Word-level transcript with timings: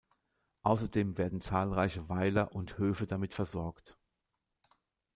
Außerdem 0.63 1.19
werden 1.19 1.41
zahlreiche 1.41 2.09
Weiler 2.09 2.53
und 2.55 2.79
Höfe 2.79 3.05
damit 3.05 3.35
versorgt. 3.35 3.99